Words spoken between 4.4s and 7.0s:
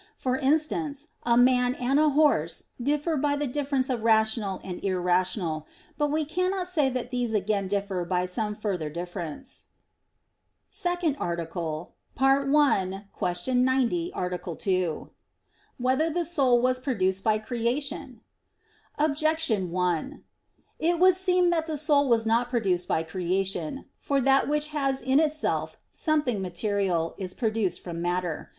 and irrational; but we cannot say